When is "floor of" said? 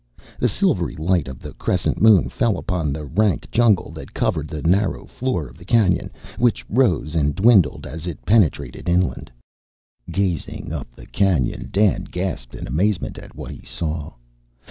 5.05-5.59